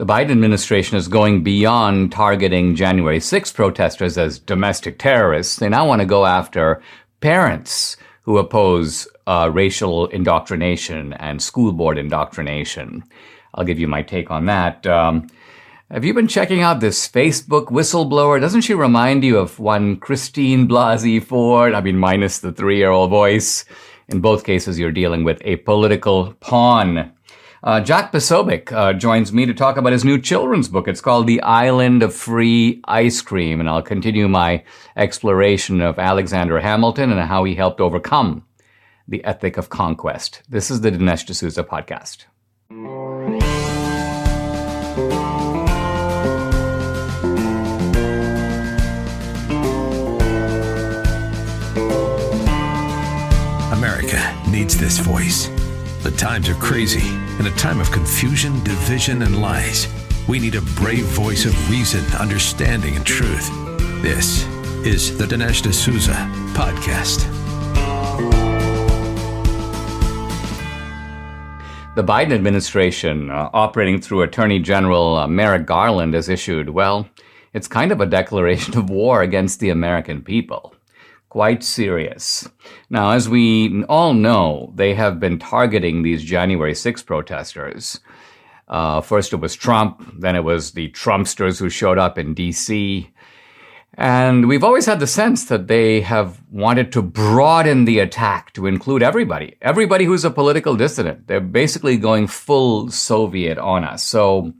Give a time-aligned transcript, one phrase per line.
[0.00, 5.56] the Biden administration is going beyond targeting January 6 protesters as domestic terrorists.
[5.56, 6.80] They now want to go after
[7.20, 13.04] parents who oppose uh, racial indoctrination and school board indoctrination.
[13.54, 14.86] I'll give you my take on that.
[14.86, 15.26] Um,
[15.90, 18.40] have you been checking out this Facebook whistleblower?
[18.40, 21.74] Doesn't she remind you of one Christine Blasey Ford?
[21.74, 23.66] I mean, minus the three year old voice.
[24.08, 27.12] In both cases, you're dealing with a political pawn.
[27.62, 30.88] Uh, Jack Posobiec uh, joins me to talk about his new children's book.
[30.88, 34.64] It's called The Island of Free Ice Cream, and I'll continue my
[34.96, 38.46] exploration of Alexander Hamilton and how he helped overcome
[39.06, 40.42] the ethic of conquest.
[40.48, 42.24] This is the Dinesh D'Souza podcast.
[53.70, 55.50] America needs this voice.
[56.02, 57.06] The times are crazy.
[57.38, 59.86] In a time of confusion, division, and lies,
[60.26, 63.50] we need a brave voice of reason, understanding, and truth.
[64.00, 64.46] This
[64.82, 66.14] is the Dinesh D'Souza
[66.54, 67.26] Podcast.
[71.96, 77.10] The Biden administration, uh, operating through Attorney General uh, Merrick Garland, has issued, well,
[77.52, 80.74] it's kind of a declaration of war against the American people
[81.30, 82.48] quite serious.
[82.90, 88.00] Now, as we all know, they have been targeting these January 6 protesters.
[88.68, 93.08] Uh, first it was Trump, then it was the Trumpsters who showed up in DC.
[93.94, 98.66] And we've always had the sense that they have wanted to broaden the attack to
[98.66, 101.26] include everybody, everybody who's a political dissident.
[101.26, 104.02] They're basically going full Soviet on us.
[104.02, 104.52] So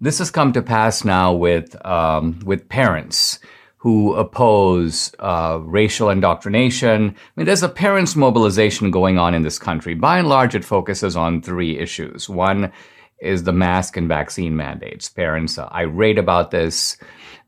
[0.00, 3.40] this has come to pass now with um, with parents
[3.84, 7.10] who oppose uh, racial indoctrination.
[7.10, 9.92] I mean, there's a parents' mobilization going on in this country.
[9.92, 12.26] By and large, it focuses on three issues.
[12.26, 12.72] One
[13.20, 15.10] is the mask and vaccine mandates.
[15.10, 16.96] Parents are irate about this.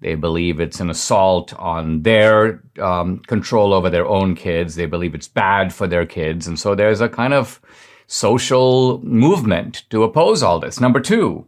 [0.03, 4.75] They believe it's an assault on their um, control over their own kids.
[4.75, 6.47] They believe it's bad for their kids.
[6.47, 7.63] And so there's a kind of
[8.09, 10.81] social movement to oppose all this.
[10.81, 11.47] Number two,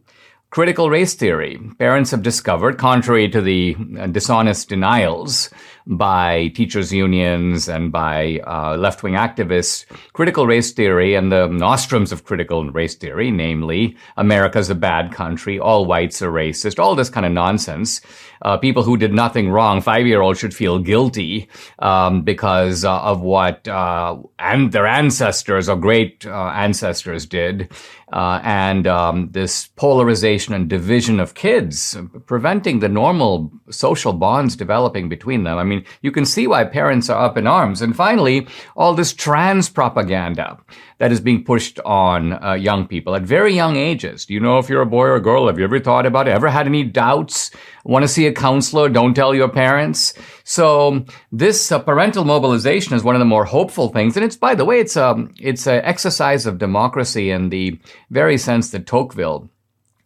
[0.51, 1.59] Critical race theory.
[1.77, 5.51] Parents have discovered, contrary to the uh, dishonest denials
[5.89, 12.11] by teachers' unions and by uh, left wing activists, critical race theory and the nostrums
[12.11, 17.09] of critical race theory, namely, America's a bad country, all whites are racist, all this
[17.09, 18.01] kind of nonsense.
[18.41, 23.01] Uh, people who did nothing wrong, five year olds should feel guilty um, because uh,
[23.01, 27.69] of what uh, and their ancestors or great uh, ancestors did.
[28.11, 31.95] Uh, and um, this polarization and division of kids,
[32.25, 35.59] preventing the normal social bonds developing between them.
[35.59, 37.81] I mean, you can see why parents are up in arms.
[37.81, 40.57] And finally, all this trans propaganda
[40.99, 44.25] that is being pushed on uh, young people at very young ages.
[44.25, 45.47] Do you know if you're a boy or a girl?
[45.47, 46.31] Have you ever thought about it?
[46.31, 47.51] Ever had any doubts?
[47.85, 48.89] Want to see a counselor?
[48.89, 50.13] Don't tell your parents.
[50.43, 54.55] So this uh, parental mobilization is one of the more hopeful things, and it's by
[54.55, 57.79] the way, it's a um, it's an exercise of democracy in the
[58.09, 59.49] very sense that Tocqueville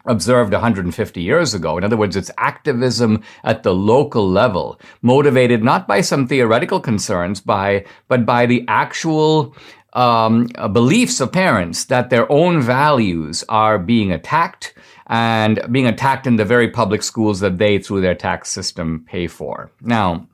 [0.06, 1.78] observed 150 years ago.
[1.78, 7.40] In other words, it's activism at the local level, motivated not by some theoretical concerns,
[7.40, 9.56] by but by the actual
[9.94, 14.74] um, uh, beliefs of parents that their own values are being attacked
[15.08, 19.28] and being attacked in the very public schools that they, through their tax system, pay
[19.28, 19.72] for.
[19.82, 20.28] Now,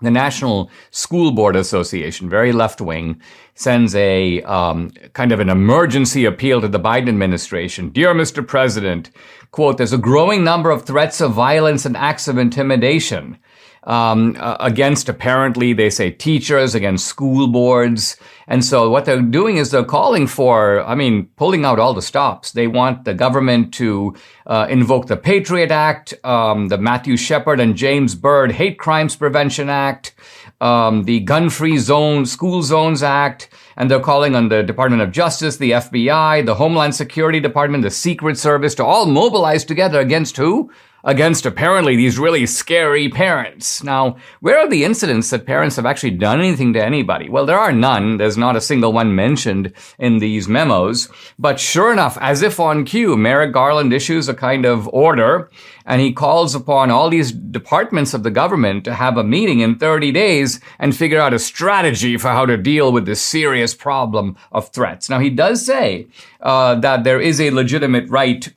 [0.00, 3.20] the National School Board Association, very left wing,
[3.54, 7.90] sends a um, kind of an emergency appeal to the Biden administration.
[7.90, 8.46] Dear Mr.
[8.46, 9.10] President,
[9.50, 13.38] quote, there's a growing number of threats of violence and acts of intimidation
[13.84, 18.16] um, uh, against apparently they say teachers against school boards
[18.48, 22.02] and so what they're doing is they're calling for i mean pulling out all the
[22.02, 22.52] stops.
[22.52, 24.14] They want the government to
[24.46, 29.68] uh, invoke the patriot act um, the matthew shepard and james byrd hate crimes prevention
[29.68, 30.14] act
[30.60, 35.12] um, the gun free zone school zones act and they're calling on the department of
[35.12, 40.36] justice the fbi the homeland security department the secret service to all mobilize together against
[40.36, 40.70] who
[41.04, 43.82] against apparently these really scary parents.
[43.82, 47.28] Now, where are the incidents that parents have actually done anything to anybody?
[47.28, 48.16] Well, there are none.
[48.16, 51.08] There's not a single one mentioned in these memos.
[51.38, 55.50] But sure enough, as if on cue, Merrick Garland issues a kind of order
[55.88, 59.78] and he calls upon all these departments of the government to have a meeting in
[59.78, 64.36] 30 days and figure out a strategy for how to deal with this serious problem
[64.52, 65.08] of threats.
[65.08, 66.06] Now, he does say
[66.40, 68.52] uh, that there is a legitimate right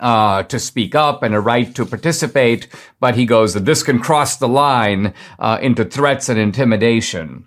[0.00, 2.68] uh, to speak up and a right to participate,
[3.00, 7.44] but he goes that this can cross the line uh, into threats and intimidation.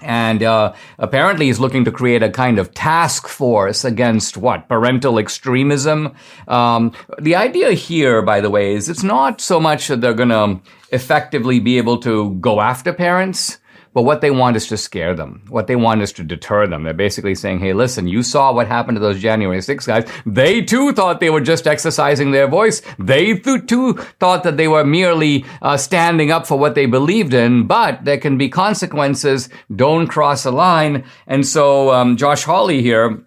[0.00, 4.68] And uh, apparently, he's looking to create a kind of task force against what?
[4.68, 6.14] Parental extremism.
[6.46, 10.28] Um, the idea here, by the way, is it's not so much that they're going
[10.28, 10.60] to
[10.92, 13.58] effectively be able to go after parents.
[13.98, 15.42] But what they want is to scare them.
[15.48, 16.84] What they want is to deter them.
[16.84, 20.08] They're basically saying, hey, listen, you saw what happened to those January 6 guys.
[20.24, 22.80] They too thought they were just exercising their voice.
[23.00, 27.66] They too thought that they were merely uh, standing up for what they believed in,
[27.66, 29.48] but there can be consequences.
[29.74, 31.04] Don't cross a line.
[31.26, 33.26] And so um, Josh Hawley here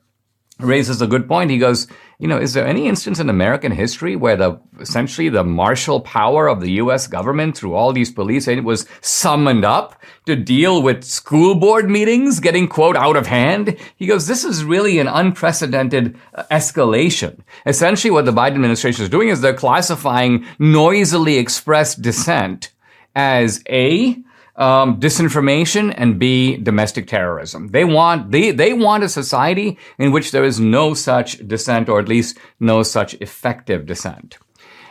[0.57, 1.51] raises a good point.
[1.51, 1.85] He goes,
[2.21, 6.47] you know, is there any instance in American history where the essentially the martial power
[6.47, 7.07] of the U.S.
[7.07, 12.67] government through all these police was summoned up to deal with school board meetings getting
[12.67, 13.75] quote out of hand?
[13.95, 17.39] He goes, this is really an unprecedented uh, escalation.
[17.65, 22.71] Essentially, what the Biden administration is doing is they're classifying noisily expressed dissent
[23.15, 24.15] as a
[24.61, 27.69] um, disinformation and B, domestic terrorism.
[27.69, 31.99] They want they they want a society in which there is no such dissent, or
[31.99, 34.37] at least no such effective dissent.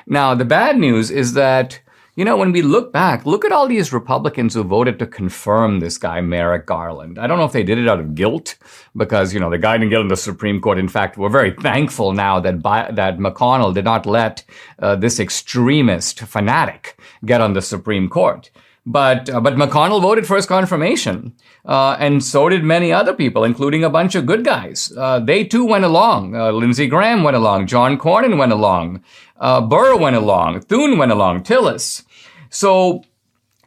[0.06, 1.80] Now, the bad news is that
[2.16, 5.78] you know, when we look back, look at all these Republicans who voted to confirm
[5.78, 7.18] this guy, Merrick Garland.
[7.18, 8.56] I don't know if they did it out of guilt
[8.96, 10.76] because, you know, the guy didn't get in the Supreme Court.
[10.76, 14.44] In fact, we're very thankful now that, that McConnell did not let
[14.80, 18.50] uh, this extremist fanatic get on the Supreme Court.
[18.86, 21.34] But uh, but McConnell voted for his confirmation,
[21.66, 24.90] uh, and so did many other people, including a bunch of good guys.
[24.96, 26.34] Uh, they too went along.
[26.34, 27.66] Uh, Lindsey Graham went along.
[27.66, 29.04] John Cornyn went along.
[29.38, 30.62] Uh, Burr went along.
[30.62, 31.42] Thune went along.
[31.42, 32.04] Tillis.
[32.48, 33.04] So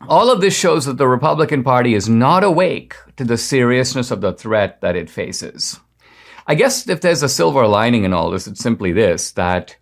[0.10, 4.22] all of this shows that the Republican Party is not awake to the seriousness of
[4.22, 5.80] the threat that it faces.
[6.48, 9.78] I guess if there's a silver lining in all this, it's simply this that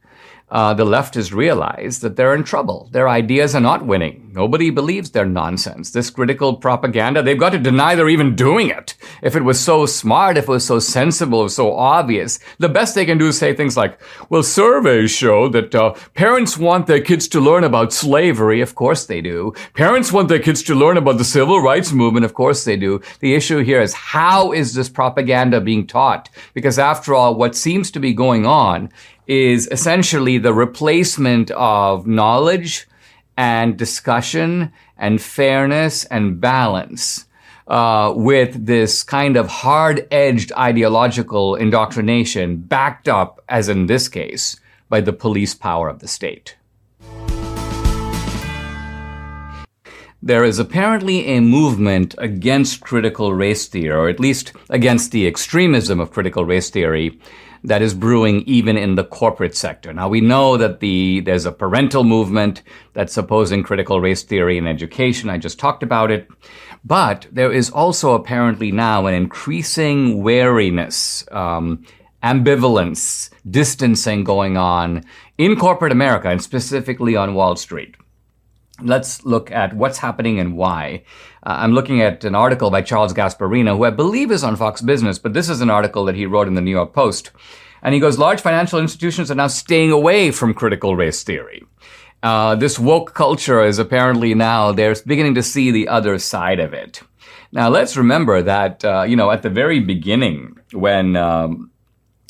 [0.51, 2.89] uh, the left has realized that they're in trouble.
[2.91, 4.31] Their ideas are not winning.
[4.33, 5.91] Nobody believes their nonsense.
[5.91, 8.95] This critical propaganda, they've got to deny they're even doing it.
[9.21, 13.05] If it was so smart, if it was so sensible, so obvious, the best they
[13.05, 13.99] can do is say things like,
[14.29, 18.59] well, surveys show that uh, parents want their kids to learn about slavery.
[18.59, 19.53] Of course they do.
[19.73, 22.25] Parents want their kids to learn about the civil rights movement.
[22.25, 23.01] Of course they do.
[23.21, 26.29] The issue here is how is this propaganda being taught?
[26.53, 28.91] Because after all, what seems to be going on
[29.31, 32.85] is essentially the replacement of knowledge
[33.37, 37.27] and discussion and fairness and balance
[37.67, 44.99] uh, with this kind of hard-edged ideological indoctrination backed up, as in this case, by
[44.99, 46.57] the police power of the state.
[50.21, 56.01] There is apparently a movement against critical race theory, or at least against the extremism
[56.01, 57.17] of critical race theory,
[57.63, 59.93] that is brewing even in the corporate sector.
[59.93, 62.63] Now we know that the there's a parental movement
[62.93, 65.29] that's opposing critical race theory in education.
[65.29, 66.27] I just talked about it.
[66.83, 71.85] But there is also apparently now an increasing wariness, um,
[72.23, 75.03] ambivalence, distancing going on
[75.37, 77.95] in corporate America and specifically on Wall Street
[78.83, 81.03] let's look at what's happening and why.
[81.43, 84.81] Uh, I'm looking at an article by Charles Gasparino, who I believe is on Fox
[84.81, 87.31] Business, but this is an article that he wrote in the New York Post.
[87.81, 91.63] And he goes, large financial institutions are now staying away from critical race theory.
[92.21, 96.73] Uh, this woke culture is apparently now, they're beginning to see the other side of
[96.73, 97.01] it.
[97.51, 101.71] Now, let's remember that, uh, you know, at the very beginning, when, um,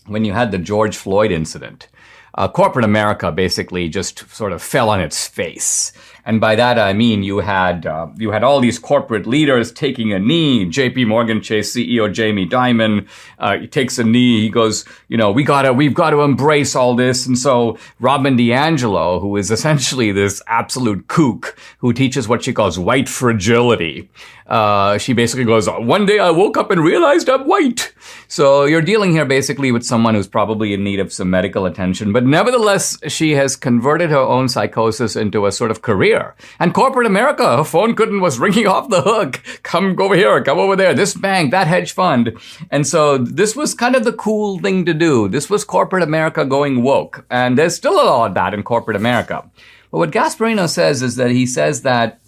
[0.06, 1.90] when you had the George Floyd incident,
[2.36, 5.92] uh, corporate America basically just sort of fell on its face.
[6.26, 10.14] And by that I mean you had uh, you had all these corporate leaders taking
[10.14, 10.66] a knee.
[10.66, 11.06] J.P.
[11.06, 13.08] Morgan Chase CEO Jamie Dimon
[13.40, 14.42] uh, takes a knee.
[14.42, 17.26] He goes, you know, we gotta we've got to embrace all this.
[17.26, 22.78] And so Robin DiAngelo, who is essentially this absolute kook who teaches what she calls
[22.78, 24.10] white fragility,
[24.52, 27.94] uh, she basically goes, one day I woke up and realized I'm white.
[28.28, 32.12] So you're dealing here basically with someone who's probably in need of some medical attention,
[32.12, 36.11] but nevertheless, she has converted her own psychosis into a sort of career.
[36.60, 39.42] And corporate America, her phone couldn't was ringing off the hook.
[39.64, 42.38] Come over here, come over there, this bank, that hedge fund.
[42.70, 45.28] And so this was kind of the cool thing to do.
[45.28, 47.26] This was corporate America going woke.
[47.30, 49.50] And there's still a lot of that in corporate America.
[49.92, 52.20] But what Gasparino says is that he says that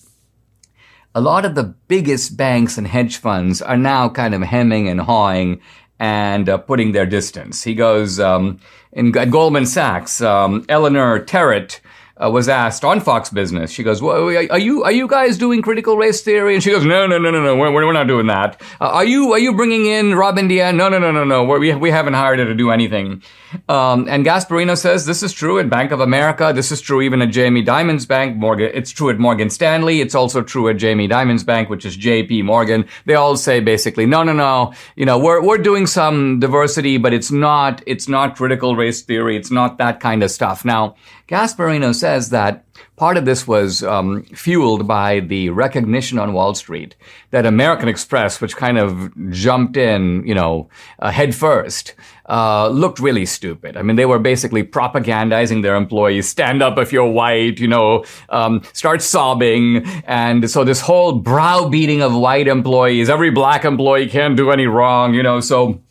[1.16, 5.02] a lot of the biggest banks and hedge funds are now kind of hemming and
[5.02, 5.62] hawing
[6.00, 7.64] and uh, putting their distance.
[7.64, 8.60] He goes, um,
[8.92, 11.80] in, at Goldman Sachs, um, Eleanor Terrett,
[12.22, 13.72] uh, was asked on Fox Business.
[13.72, 16.86] She goes, well, "Are you are you guys doing critical race theory?" And she goes,
[16.86, 17.56] "No, no, no, no, no.
[17.56, 18.62] We're, we're not doing that.
[18.80, 20.76] Uh, are you are you bringing in Robin DeAnne?
[20.76, 21.44] No, no, no, no, no.
[21.44, 23.24] We're, we we haven't hired her to do anything."
[23.70, 26.52] Um, and Gasparino says this is true at Bank of America.
[26.54, 28.38] This is true even at Jamie Dimon's bank.
[28.38, 28.72] Morgan.
[28.74, 30.02] It's true at Morgan Stanley.
[30.02, 32.44] It's also true at Jamie Dimon's bank, which is J.P.
[32.44, 32.86] Morgan.
[33.06, 34.74] They all say basically, no, no, no.
[34.96, 39.36] You know, we're we're doing some diversity, but it's not it's not critical race theory.
[39.36, 40.64] It's not that kind of stuff.
[40.64, 40.96] Now,
[41.34, 42.64] Gasparino says that
[42.96, 46.96] part of this was um, fueled by the recognition on Wall Street
[47.32, 51.96] that American Express, which kind of jumped in, you know, uh, head first,
[52.30, 53.76] uh, looked really stupid.
[53.78, 56.30] I mean, they were basically propagandizing their employees.
[56.30, 59.88] Stand up if you're white, you know, um, start sobbing.
[60.06, 65.16] And so this whole browbeating of white employees, every black employee can't do any wrong,
[65.16, 65.82] you know, so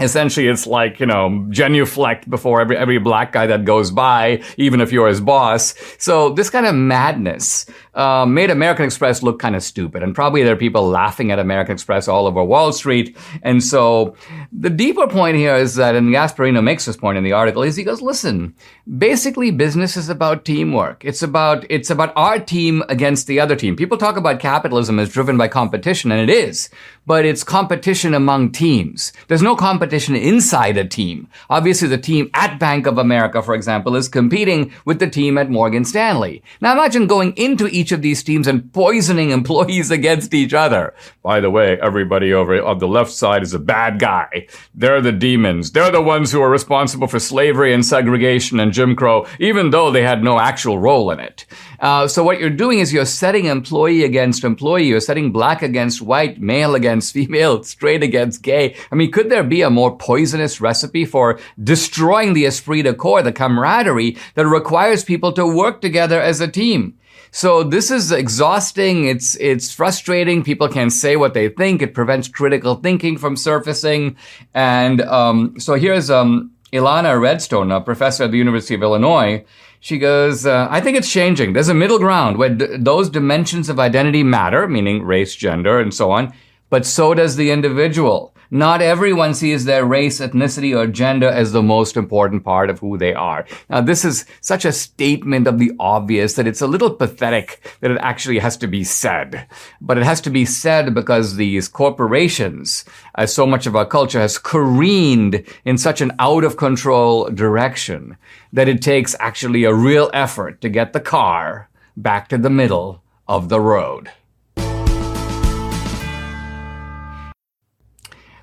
[0.00, 4.80] essentially it's like you know genuflect before every every black guy that goes by even
[4.80, 5.74] if you're his boss.
[5.98, 10.02] So this kind of madness uh, made american express look kind of stupid.
[10.02, 13.16] And probably there are people laughing at american express all over wall street.
[13.42, 14.14] And so
[14.52, 17.76] the deeper point here is that and gasparino makes this point in the article is
[17.76, 18.54] he goes listen
[18.96, 21.04] basically business is about teamwork.
[21.04, 23.76] It's about it's about our team against the other team.
[23.76, 26.70] People talk about capitalism as driven by competition and it is
[27.08, 31.28] but it's competition among teams there's no competition inside a team.
[31.50, 35.50] Obviously, the team at Bank of America, for example, is competing with the team at
[35.50, 36.42] Morgan Stanley.
[36.60, 40.94] Now imagine going into each of these teams and poisoning employees against each other.
[41.22, 44.46] By the way, everybody over on the left side is a bad guy.
[44.74, 45.72] They're the demons.
[45.72, 49.90] They're the ones who are responsible for slavery and segregation and Jim Crow, even though
[49.90, 51.46] they had no actual role in it.
[51.80, 54.86] Uh, so what you're doing is you're setting employee against employee.
[54.86, 58.76] You're setting black against white, male against female, straight against gay.
[58.90, 63.22] I mean, could there be a more poisonous recipe for destroying the esprit de corps,
[63.22, 66.98] the camaraderie that requires people to work together as a team?
[67.30, 69.04] So this is exhausting.
[69.06, 70.42] It's, it's frustrating.
[70.42, 71.82] People can't say what they think.
[71.82, 74.16] It prevents critical thinking from surfacing.
[74.54, 79.44] And, um, so here's, um, Ilana Redstone, a professor at the University of Illinois.
[79.80, 81.52] She goes, uh, I think it's changing.
[81.52, 85.94] There's a middle ground where d- those dimensions of identity matter, meaning race, gender, and
[85.94, 86.32] so on,
[86.70, 88.34] but so does the individual.
[88.50, 92.96] Not everyone sees their race, ethnicity, or gender as the most important part of who
[92.96, 93.44] they are.
[93.68, 97.90] Now, this is such a statement of the obvious that it's a little pathetic that
[97.90, 99.46] it actually has to be said.
[99.82, 104.20] But it has to be said because these corporations, as so much of our culture
[104.20, 108.16] has careened in such an out of control direction
[108.54, 113.02] that it takes actually a real effort to get the car back to the middle
[113.26, 114.10] of the road.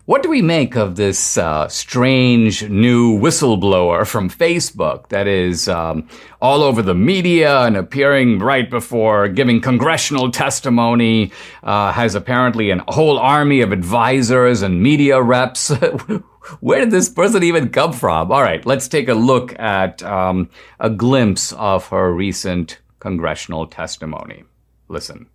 [0.05, 6.07] What do we make of this uh, strange new whistleblower from Facebook that is um,
[6.39, 11.31] all over the media and appearing right before giving congressional testimony?
[11.63, 15.69] Uh, has apparently a whole army of advisors and media reps.
[16.59, 18.31] Where did this person even come from?
[18.31, 24.43] All right, let's take a look at um, a glimpse of her recent congressional testimony.
[24.87, 25.25] Listen.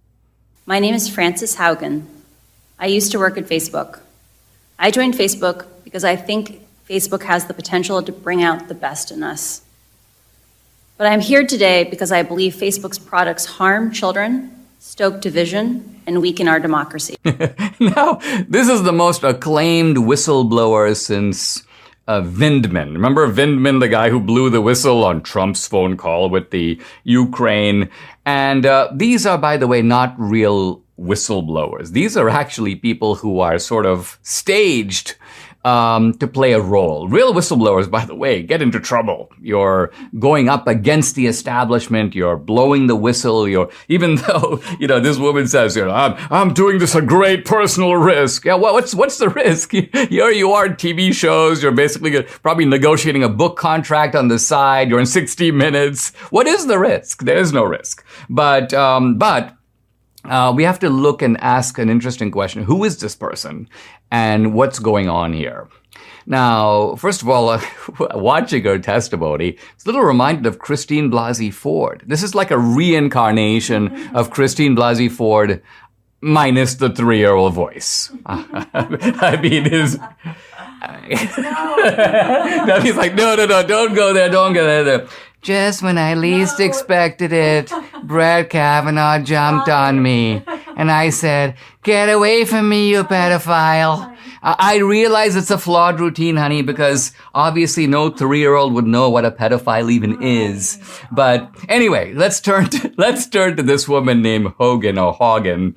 [0.64, 2.06] My name is Frances Haugen.
[2.78, 3.98] I used to work at Facebook.
[4.82, 9.10] I joined Facebook because I think Facebook has the potential to bring out the best
[9.10, 9.60] in us.
[10.96, 16.48] But I'm here today because I believe Facebook's products harm children, stoke division, and weaken
[16.48, 17.16] our democracy.
[17.78, 21.62] now, this is the most acclaimed whistleblower since
[22.08, 22.94] uh, Vindman.
[22.94, 27.90] Remember Vindman, the guy who blew the whistle on Trump's phone call with the Ukraine?
[28.24, 31.92] And uh, these are, by the way, not real whistleblowers.
[31.92, 35.16] These are actually people who are sort of staged
[35.64, 37.08] um, to play a role.
[37.08, 39.30] Real whistleblowers, by the way, get into trouble.
[39.40, 42.14] You're going up against the establishment.
[42.14, 43.46] You're blowing the whistle.
[43.46, 47.06] You're, even though, you know, this woman says, you know, I'm, I'm doing this at
[47.06, 48.44] great personal risk.
[48.44, 49.72] Yeah, well, what's, what's the risk?
[49.72, 51.62] Here you are TV shows.
[51.62, 54.88] You're basically probably negotiating a book contract on the side.
[54.88, 56.14] You're in 60 minutes.
[56.30, 57.24] What is the risk?
[57.24, 58.04] There is no risk.
[58.28, 59.56] But, um, but,
[60.24, 62.64] uh, we have to look and ask an interesting question.
[62.64, 63.68] Who is this person
[64.10, 65.68] and what's going on here?
[66.26, 67.60] Now, first of all, uh,
[68.14, 72.04] watching her testimony, it's a little reminded of Christine Blasey Ford.
[72.06, 75.62] This is like a reincarnation of Christine Blasey Ford
[76.20, 78.10] minus the three year old voice.
[78.26, 79.98] I mean, his.
[79.98, 80.08] no.
[82.66, 85.08] no, he's like, no, no, no, don't go there, don't go there.
[85.42, 86.66] Just when I least no.
[86.66, 90.42] expected it, Brett Kavanaugh jumped on me
[90.76, 94.16] and I said, get away from me, you pedophile.
[94.42, 99.30] I realize it's a flawed routine, honey, because obviously no three-year-old would know what a
[99.30, 100.78] pedophile even is.
[101.12, 105.76] But anyway, let's turn to, let's turn to this woman named Hogan or Hogan,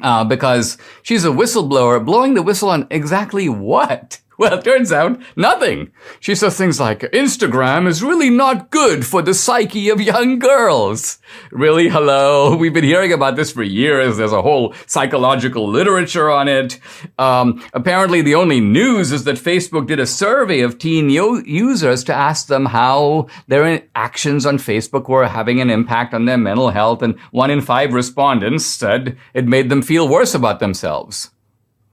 [0.00, 4.20] uh, because she's a whistleblower blowing the whistle on exactly what?
[4.38, 5.90] Well, it turns out nothing.
[6.20, 11.18] She says things like, Instagram is really not good for the psyche of young girls.
[11.50, 11.88] Really?
[11.88, 12.56] Hello?
[12.60, 14.16] We've been hearing about this for years.
[14.16, 16.78] There's a whole psychological literature on it.
[17.18, 22.04] Um, apparently the only news is that Facebook did a survey of teen yo- users
[22.04, 26.70] to ask them how their actions on Facebook were having an impact on their mental
[26.70, 27.02] health.
[27.02, 31.30] And one in five respondents said it made them feel worse about themselves.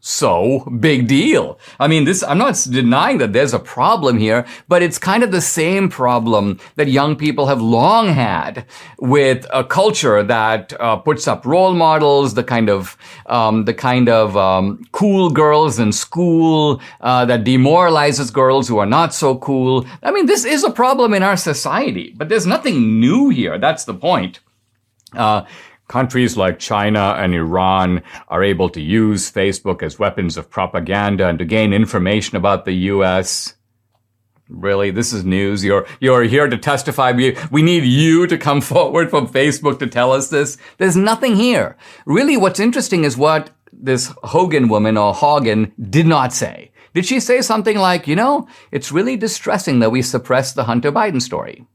[0.08, 1.58] So, big deal.
[1.80, 5.32] I mean, this, I'm not denying that there's a problem here, but it's kind of
[5.32, 8.68] the same problem that young people have long had
[9.00, 12.96] with a culture that uh, puts up role models, the kind of,
[13.26, 18.86] um, the kind of um, cool girls in school uh, that demoralizes girls who are
[18.86, 19.88] not so cool.
[20.04, 23.58] I mean, this is a problem in our society, but there's nothing new here.
[23.58, 24.40] That's the point.
[25.14, 25.46] Uh,
[25.88, 31.38] Countries like China and Iran are able to use Facebook as weapons of propaganda and
[31.40, 33.54] to gain information about the U.S.
[34.50, 35.64] Really, this is news.
[35.64, 37.12] You're you're here to testify.
[37.12, 40.58] We we need you to come forward from Facebook to tell us this.
[40.78, 41.78] There's nothing here.
[42.06, 46.72] Really, what's interesting is what this Hogan woman or Hogan did not say.
[46.94, 50.92] Did she say something like, you know, it's really distressing that we suppressed the Hunter
[50.92, 51.68] Biden story?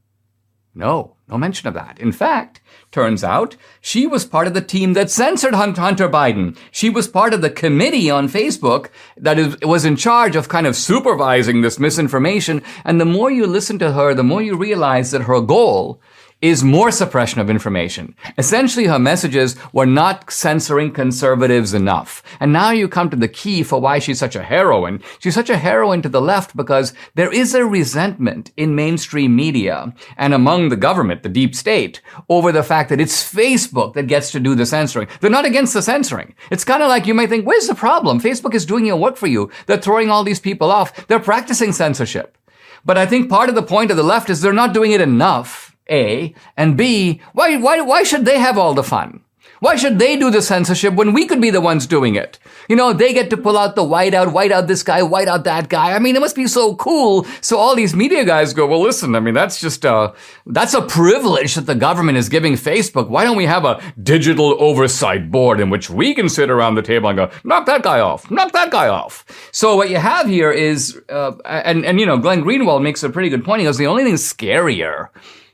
[0.73, 1.99] No, no mention of that.
[1.99, 2.61] In fact,
[2.91, 6.57] Turns out she was part of the team that censored Hunter Biden.
[6.71, 10.67] She was part of the committee on Facebook that is, was in charge of kind
[10.67, 12.61] of supervising this misinformation.
[12.83, 16.01] And the more you listen to her, the more you realize that her goal
[16.41, 18.15] is more suppression of information.
[18.37, 22.23] Essentially, her messages were not censoring conservatives enough.
[22.39, 25.03] And now you come to the key for why she's such a heroine.
[25.19, 29.93] She's such a heroine to the left because there is a resentment in mainstream media
[30.17, 34.31] and among the government, the deep state, over the fact that it's Facebook that gets
[34.31, 35.07] to do the censoring.
[35.19, 36.33] They're not against the censoring.
[36.49, 38.19] It's kind of like you might think, where's the problem?
[38.19, 39.51] Facebook is doing your work for you.
[39.67, 41.07] They're throwing all these people off.
[41.07, 42.37] They're practicing censorship.
[42.83, 45.01] But I think part of the point of the left is they're not doing it
[45.01, 49.21] enough a, and B, why, why, why should they have all the fun?
[49.61, 52.39] Why should they do the censorship when we could be the ones doing it?
[52.67, 55.27] You know, they get to pull out the white out, white out this guy, white
[55.27, 55.93] out that guy.
[55.93, 57.27] I mean, it must be so cool.
[57.41, 60.15] So all these media guys go, well, listen, I mean, that's just a,
[60.47, 63.09] that's a privilege that the government is giving Facebook.
[63.09, 66.81] Why don't we have a digital oversight board in which we can sit around the
[66.81, 69.23] table and go, knock that guy off, knock that guy off.
[69.51, 73.11] So what you have here is, uh, and, and, you know, Glenn Greenwald makes a
[73.11, 73.59] pretty good point.
[73.59, 75.09] He goes, the only thing scarier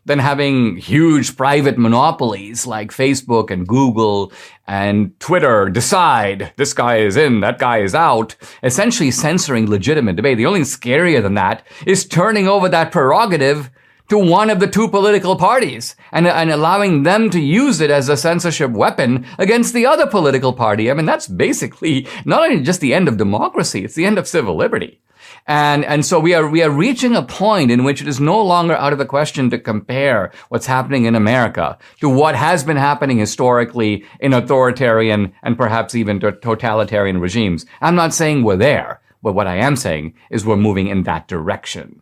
[0.07, 4.31] than having huge private monopolies like Facebook and Google
[4.65, 10.37] and Twitter decide this guy is in, that guy is out, essentially censoring legitimate debate.
[10.37, 13.69] The only thing scarier than that is turning over that prerogative
[14.09, 18.07] to one of the two political parties and, and allowing them to use it as
[18.07, 20.89] a censorship weapon against the other political party.
[20.89, 24.27] I mean, that's basically not only just the end of democracy, it's the end of
[24.27, 25.01] civil liberty.
[25.47, 28.41] And, and so we are, we are reaching a point in which it is no
[28.43, 32.77] longer out of the question to compare what's happening in America to what has been
[32.77, 37.65] happening historically in authoritarian and perhaps even totalitarian regimes.
[37.81, 41.27] I'm not saying we're there, but what I am saying is we're moving in that
[41.27, 42.01] direction.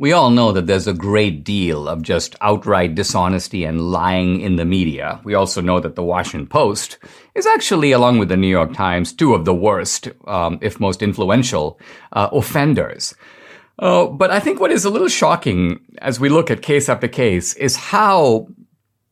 [0.00, 4.56] We all know that there's a great deal of just outright dishonesty and lying in
[4.56, 5.20] the media.
[5.24, 6.96] We also know that the Washington Post
[7.34, 11.02] is actually, along with the New York Times, two of the worst, um, if most
[11.02, 11.78] influential,
[12.12, 13.14] uh, offenders.
[13.78, 17.06] Uh, but I think what is a little shocking as we look at case after
[17.06, 18.48] case is how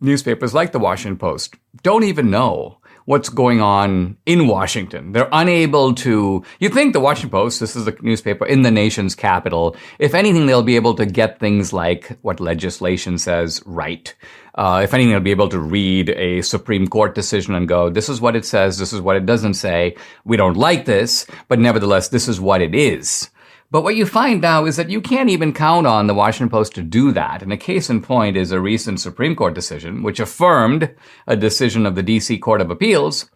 [0.00, 5.12] newspapers like the Washington Post don't even know what's going on in Washington.
[5.12, 9.14] They're unable to, you think the Washington Post, this is a newspaper in the nation's
[9.14, 9.76] capital.
[9.98, 14.14] If anything, they'll be able to get things like what legislation says right.
[14.56, 18.10] Uh, if anything, they'll be able to read a Supreme Court decision and go, this
[18.10, 19.96] is what it says, this is what it doesn't say.
[20.26, 23.30] We don't like this, but nevertheless, this is what it is.
[23.70, 26.74] But what you find now is that you can't even count on the Washington Post
[26.76, 27.42] to do that.
[27.42, 30.94] And a case in point is a recent Supreme Court decision, which affirmed
[31.26, 33.30] a decision of the DC Court of Appeals,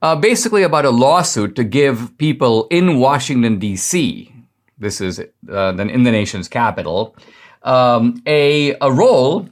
[0.00, 4.30] uh, basically about a lawsuit to give people in Washington, DC,
[4.78, 7.16] this is uh, in the nation's capital,
[7.62, 9.48] um, a, a role,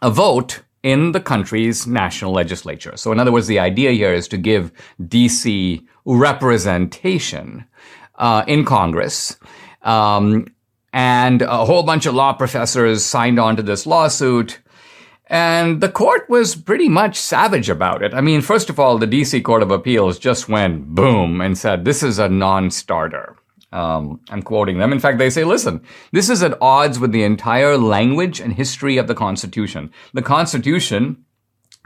[0.00, 2.96] a vote in the country's national legislature.
[2.96, 7.64] So, in other words, the idea here is to give DC representation
[8.20, 9.36] uh, in Congress.
[9.82, 10.46] Um,
[10.92, 14.60] and a whole bunch of law professors signed on to this lawsuit.
[15.26, 18.12] And the court was pretty much savage about it.
[18.12, 21.84] I mean, first of all, the DC Court of Appeals just went boom and said,
[21.84, 23.36] this is a non starter.
[23.72, 24.92] Um, I'm quoting them.
[24.92, 25.80] In fact, they say, listen,
[26.10, 29.92] this is at odds with the entire language and history of the Constitution.
[30.12, 31.24] The Constitution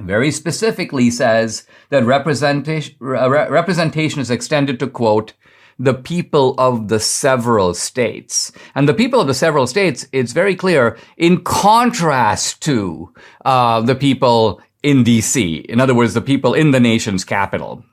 [0.01, 5.35] very specifically says that representation, representation is extended to, quote,
[5.79, 8.53] the people of the several states.
[8.75, 13.13] And the people of the several states, it's very clear, in contrast to
[13.45, 15.65] uh, the people in DC.
[15.67, 17.85] In other words, the people in the nation's capital.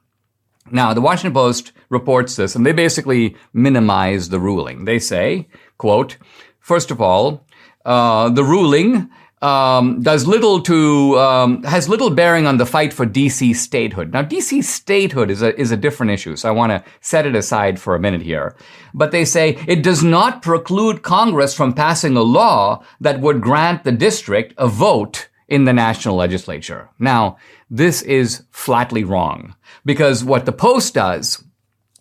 [0.70, 4.86] Now, the Washington Post reports this, and they basically minimize the ruling.
[4.86, 6.18] They say, quote,
[6.60, 7.46] first of all,
[7.86, 9.10] uh, the ruling
[9.42, 14.14] um, does little to um, has little bearing on the fight for DC statehood.
[14.14, 17.36] Now, DC statehood is a is a different issue, so I want to set it
[17.36, 18.56] aside for a minute here.
[18.94, 23.84] But they say it does not preclude Congress from passing a law that would grant
[23.84, 26.90] the district a vote in the national legislature.
[27.00, 27.38] Now,
[27.70, 31.44] this is flatly wrong because what the Post does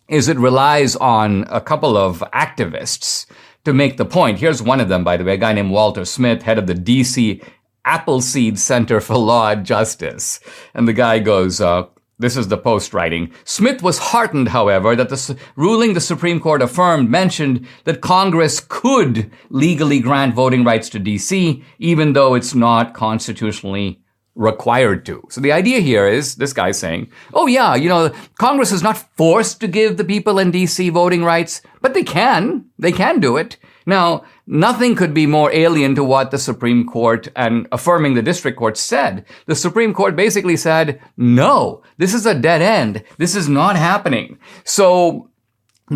[0.07, 3.25] is it relies on a couple of activists
[3.65, 4.39] to make the point.
[4.39, 6.73] Here's one of them, by the way, a guy named Walter Smith, head of the
[6.73, 7.43] DC
[7.85, 10.39] Appleseed Center for Law and Justice.
[10.73, 11.85] And the guy goes, uh,
[12.19, 13.31] this is the post writing.
[13.45, 19.31] Smith was heartened, however, that the ruling the Supreme Court affirmed mentioned that Congress could
[19.49, 23.99] legally grant voting rights to DC, even though it's not constitutionally
[24.35, 25.25] required to.
[25.29, 28.97] So the idea here is this guy saying, oh yeah, you know, Congress is not
[29.17, 32.65] forced to give the people in DC voting rights, but they can.
[32.79, 33.57] They can do it.
[33.85, 38.57] Now, nothing could be more alien to what the Supreme Court and affirming the district
[38.57, 39.25] court said.
[39.47, 43.03] The Supreme Court basically said, no, this is a dead end.
[43.17, 44.37] This is not happening.
[44.63, 45.30] So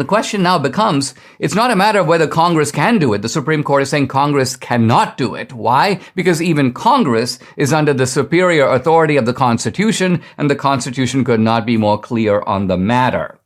[0.02, 3.22] the question now becomes, it's not a matter of whether Congress can do it.
[3.22, 5.54] The Supreme Court is saying Congress cannot do it.
[5.54, 6.02] Why?
[6.16, 11.40] Because even Congress is under the superior authority of the Constitution, and the Constitution could
[11.40, 13.40] not be more clear on the matter.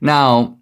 [0.00, 0.58] Now,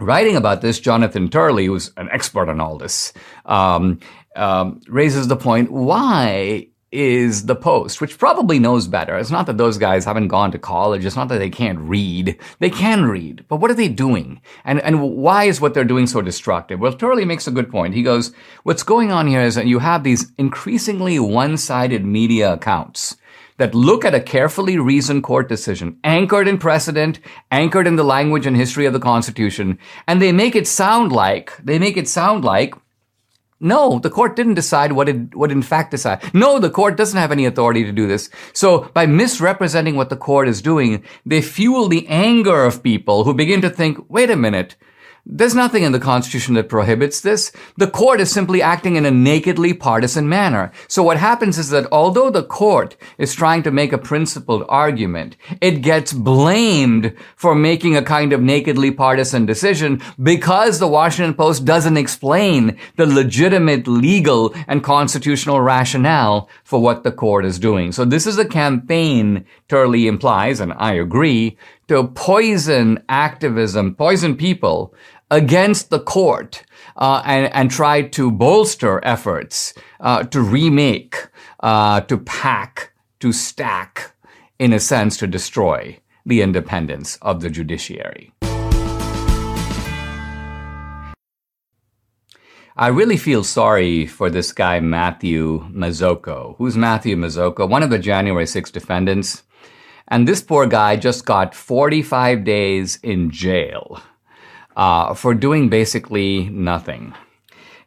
[0.00, 3.12] writing about this, Jonathan Turley, who's an expert on all this,
[3.44, 4.00] um,
[4.36, 9.16] um, raises the point, why is the Post, which probably knows better.
[9.18, 11.04] It's not that those guys haven't gone to college.
[11.04, 12.38] It's not that they can't read.
[12.60, 14.40] They can read, but what are they doing?
[14.64, 16.80] And, and why is what they're doing so destructive?
[16.80, 17.94] Well, Turley makes a good point.
[17.94, 23.16] He goes, what's going on here is that you have these increasingly one-sided media accounts
[23.58, 27.18] that look at a carefully reasoned court decision, anchored in precedent,
[27.50, 31.52] anchored in the language and history of the Constitution, and they make it sound like,
[31.62, 32.74] they make it sound like
[33.60, 36.22] no, the court didn't decide what it would in fact decide.
[36.32, 38.30] No, the court doesn't have any authority to do this.
[38.52, 43.34] So by misrepresenting what the court is doing, they fuel the anger of people who
[43.34, 44.76] begin to think, wait a minute,
[45.30, 47.52] there's nothing in the Constitution that prohibits this.
[47.76, 50.72] The court is simply acting in a nakedly partisan manner.
[50.88, 55.36] So what happens is that although the court is trying to make a principled argument,
[55.60, 61.66] it gets blamed for making a kind of nakedly partisan decision because the Washington Post
[61.66, 67.92] doesn't explain the legitimate legal and constitutional rationale for what the court is doing.
[67.92, 74.94] So this is a campaign, Turley implies, and I agree, to poison activism, poison people
[75.30, 76.64] against the court
[76.96, 81.28] uh, and, and try to bolster efforts uh, to remake,
[81.60, 84.12] uh, to pack, to stack,
[84.58, 88.32] in a sense, to destroy the independence of the judiciary.
[92.76, 96.54] I really feel sorry for this guy, Matthew Mazzocco.
[96.58, 97.68] Who's Matthew Mazzocco?
[97.68, 99.42] One of the January 6 defendants.
[100.06, 104.00] And this poor guy just got 45 days in jail
[104.78, 107.12] uh, for doing basically nothing.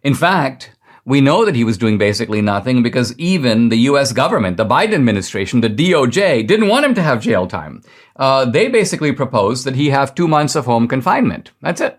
[0.03, 0.75] In fact,
[1.05, 4.13] we know that he was doing basically nothing because even the U.S.
[4.13, 7.81] government, the Biden administration, the DOJ, didn't want him to have jail time.
[8.17, 11.51] Uh, they basically proposed that he have two months of home confinement.
[11.61, 11.97] That's it.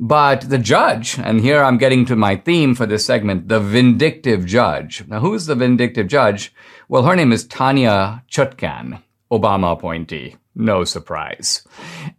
[0.00, 4.46] But the judge, and here I'm getting to my theme for this segment, the vindictive
[4.46, 5.04] judge.
[5.06, 6.52] Now, who's the vindictive judge?
[6.88, 10.36] Well, her name is Tanya Chutkan, Obama appointee.
[10.54, 11.66] No surprise.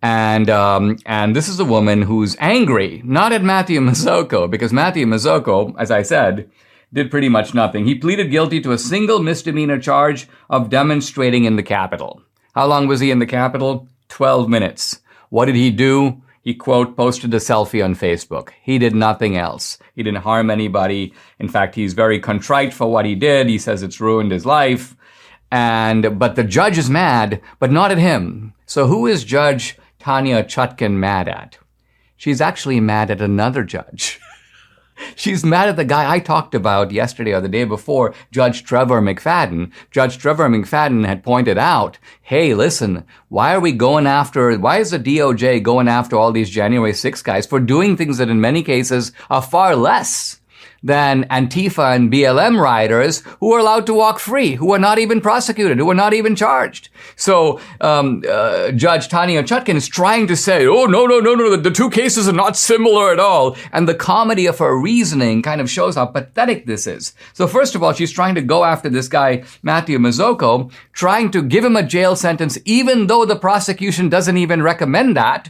[0.02, 5.06] And, um, and this is a woman who's angry, not at Matthew Mazzocco, because Matthew
[5.06, 6.50] Mazzocco, as I said,
[6.92, 7.86] did pretty much nothing.
[7.86, 12.22] He pleaded guilty to a single misdemeanor charge of demonstrating in the Capitol.
[12.54, 13.88] How long was he in the Capitol?
[14.10, 15.00] 12 minutes.
[15.30, 16.22] What did he do?
[16.42, 18.50] He, quote, posted a selfie on Facebook.
[18.62, 19.80] He did nothing else.
[19.96, 21.14] He didn't harm anybody.
[21.40, 23.50] In fact, he's very contrite for what he did.
[23.50, 24.96] He says it's ruined his life.
[25.56, 28.54] And, but the judge is mad, but not at him.
[28.66, 31.60] So who is Judge Tanya Chutkan mad at?
[32.18, 34.20] She's actually mad at another judge.
[35.16, 39.02] She's mad at the guy I talked about yesterday or the day before, Judge Trevor
[39.02, 39.72] McFadden.
[39.92, 44.92] Judge Trevor McFadden had pointed out, hey, listen, why are we going after, why is
[44.92, 48.62] the DOJ going after all these January 6 guys for doing things that in many
[48.62, 50.42] cases are far less
[50.86, 55.20] than Antifa and BLM rioters who are allowed to walk free, who are not even
[55.20, 56.90] prosecuted, who are not even charged.
[57.16, 61.50] So um, uh, Judge Tanya Chutkan is trying to say, oh, no, no, no, no,
[61.50, 63.58] the, the two cases are not similar at all.
[63.74, 67.14] And the comedy of her reasoning kind of shows how pathetic this is.
[67.34, 71.42] So first of all, she's trying to go after this guy, Matthew Mazzocco, trying to
[71.42, 75.50] give him a jail sentence, even though the prosecution doesn't even recommend that.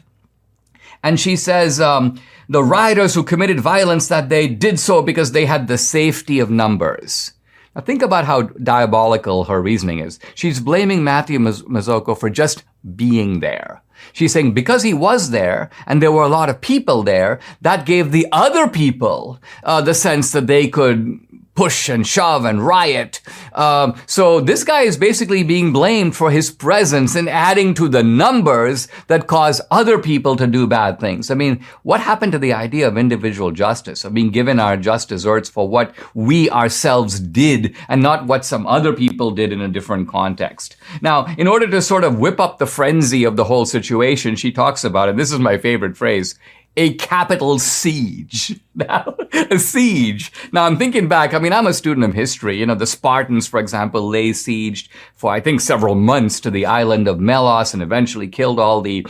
[1.05, 5.45] And she says, um, the rioters who committed violence that day did so because they
[5.45, 7.33] had the safety of numbers.
[7.75, 10.19] Now think about how diabolical her reasoning is.
[10.33, 12.63] She's blaming Matthew Mazzocco for just
[12.95, 13.83] being there.
[14.13, 17.85] She's saying because he was there and there were a lot of people there, that
[17.85, 21.19] gave the other people uh, the sense that they could
[21.55, 23.21] push and shove and riot.
[23.53, 28.03] Um, so this guy is basically being blamed for his presence and adding to the
[28.03, 31.31] numbers that cause other people to do bad things.
[31.31, 35.09] I mean, what happened to the idea of individual justice, of being given our just
[35.09, 39.69] desserts for what we ourselves did and not what some other people did in a
[39.69, 40.75] different context?
[41.01, 44.51] Now, in order to sort of whip up the frenzy of the whole situation, she
[44.51, 46.37] talks about, and this is my favorite phrase,
[46.77, 48.59] a Capitol siege.
[48.77, 50.33] Now, a siege.
[50.51, 51.33] Now, I'm thinking back.
[51.33, 52.57] I mean, I'm a student of history.
[52.59, 56.65] You know, the Spartans, for example, lay siege for, I think, several months to the
[56.65, 59.07] island of Melos and eventually killed all the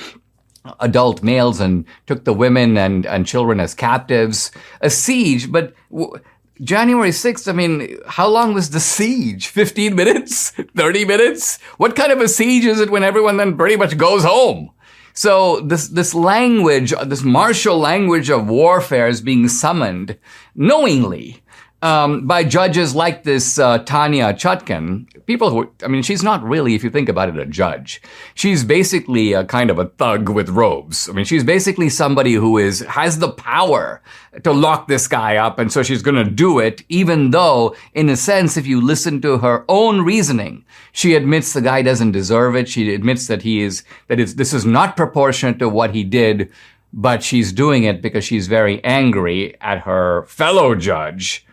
[0.80, 4.52] adult males and took the women and, and children as captives.
[4.82, 6.14] A siege, but w-
[6.62, 9.48] January 6th, I mean, how long was the siege?
[9.48, 10.52] 15 minutes?
[10.76, 11.58] 30 minutes?
[11.78, 14.70] What kind of a siege is it when everyone then pretty much goes home?
[15.16, 20.18] So this, this language, this martial language of warfare is being summoned
[20.54, 21.42] knowingly
[21.86, 25.06] um, by judges like this uh, Tanya Chutkan.
[25.28, 28.02] people who, I mean, she's not really, if you think about it, a judge.
[28.34, 31.08] She's basically a kind of a thug with robes.
[31.08, 34.02] I mean, she's basically somebody who is has the power
[34.44, 38.10] to lock this guy up, and so she's going to do it, even though, in
[38.10, 42.56] a sense, if you listen to her own reasoning, she admits the guy doesn't deserve
[42.56, 42.68] it.
[42.68, 46.52] She admits that he is that is this is not proportionate to what he did.
[46.98, 51.46] But she's doing it because she's very angry at her fellow judge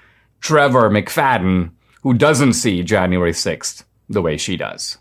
[0.42, 1.70] Trevor McFadden,
[2.02, 4.98] who doesn't see January 6th the way she does.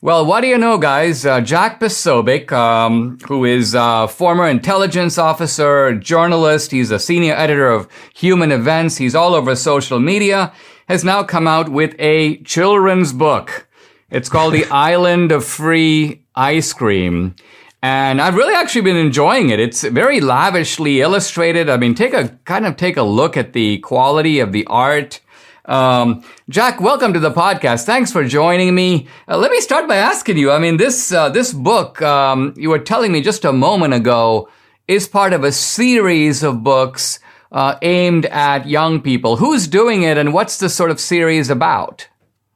[0.00, 1.26] Well, what do you know, guys?
[1.26, 7.68] Uh, Jack Posobiec, um, who is a former intelligence officer, journalist, he's a senior editor
[7.68, 10.52] of Human Events, he's all over social media,
[10.86, 13.68] has now come out with a children's book.
[14.08, 17.34] It's called The Island of Free Ice Cream.
[17.82, 19.60] And I've really actually been enjoying it.
[19.60, 21.70] It's very lavishly illustrated.
[21.70, 25.20] I mean, take a kind of take a look at the quality of the art.
[25.64, 27.84] Um, Jack, welcome to the podcast.
[27.84, 29.06] Thanks for joining me.
[29.28, 30.50] Uh, let me start by asking you.
[30.50, 34.48] I mean, this uh, this book um, you were telling me just a moment ago
[34.88, 37.20] is part of a series of books
[37.52, 39.36] uh, aimed at young people.
[39.36, 42.08] Who's doing it, and what's the sort of series about?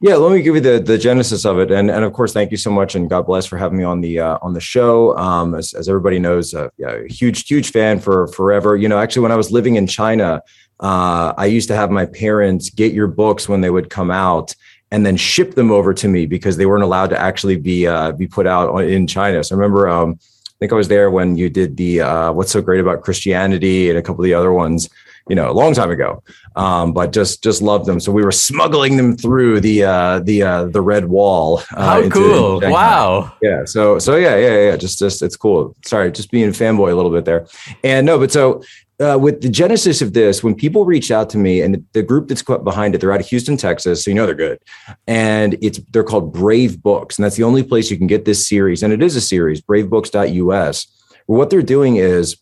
[0.03, 2.51] Yeah, let me give you the the genesis of it, and and of course, thank
[2.51, 5.17] you so much, and God bless for having me on the uh, on the show.
[5.17, 8.75] Um, as, as everybody knows, uh, yeah, huge huge fan for forever.
[8.75, 10.43] You know, actually, when I was living in China,
[10.81, 14.53] uh, I used to have my parents get your books when they would come out,
[14.91, 18.11] and then ship them over to me because they weren't allowed to actually be uh,
[18.11, 19.41] be put out in China.
[19.41, 22.51] So I remember, um, I think I was there when you did the uh, "What's
[22.51, 24.89] So Great About Christianity" and a couple of the other ones
[25.29, 26.21] you know, a long time ago.
[26.55, 27.99] Um, but just just loved them.
[27.99, 31.59] So we were smuggling them through the uh, the uh, the red wall.
[31.71, 32.55] Uh, How into, cool!
[32.55, 33.33] Into wow.
[33.41, 33.65] Yeah.
[33.65, 34.77] So so yeah yeah yeah.
[34.77, 35.75] Just just it's cool.
[35.85, 37.47] Sorry, just being fanboy a little bit there.
[37.83, 38.63] And no, but so.
[38.99, 42.27] Uh, with the genesis of this, when people reach out to me and the group
[42.27, 44.59] that's behind it, they're out of Houston, Texas, so you know they're good,
[45.07, 48.47] and it's they're called Brave Books, and that's the only place you can get this
[48.47, 50.87] series, and it is a series, BraveBooks.us.
[51.25, 52.37] What they're doing is,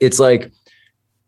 [0.00, 0.50] it's like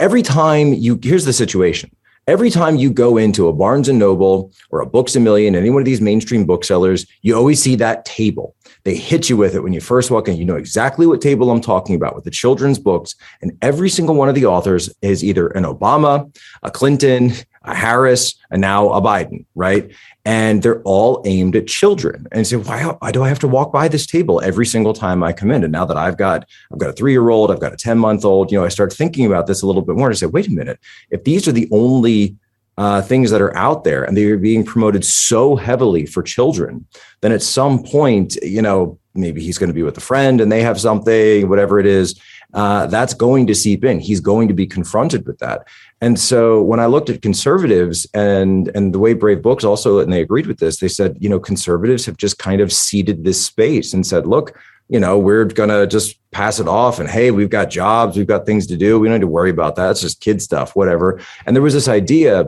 [0.01, 1.95] every time you here's the situation.
[2.27, 5.71] Every time you go into a barnes and noble or a books a million any
[5.71, 8.57] one of these mainstream booksellers you always see that table.
[8.85, 10.37] They hit you with it when you first walk in.
[10.37, 13.15] You know exactly what table i'm talking about with the children's books.
[13.43, 17.33] And every single one of the authors is either an obama a clinton
[17.71, 19.91] a harris and now a biden right
[20.25, 22.27] and they're all aimed at children.
[22.33, 25.23] And say, why, why do I have to walk by this table every single time
[25.23, 25.65] I come in?
[25.65, 27.99] And now that I've got I've got a three year old, I've got a ten
[27.99, 30.09] month old, you know, I start thinking about this a little bit more.
[30.09, 30.79] And I say, wait a minute,
[31.11, 32.37] if these are the only
[32.83, 36.73] uh, things that are out there and they're being promoted so heavily for children,
[37.21, 40.51] then at some point, you know, maybe he's going to be with a friend and
[40.51, 42.09] they have something, whatever it is.
[42.55, 44.01] uh, that's going to seep in.
[44.01, 45.67] He's going to be confronted with that.
[46.01, 50.13] And so when I looked at conservatives and and the way Brave Books also, and
[50.13, 53.45] they agreed with this, they said, you know, conservatives have just kind of ceded this
[53.45, 57.51] space and said, look, you know, we're gonna just pass it off and hey, we've
[57.51, 58.99] got jobs, we've got things to do.
[58.99, 59.91] We don't need to worry about that.
[59.93, 61.21] It's just kid stuff, whatever.
[61.47, 62.47] And there was this idea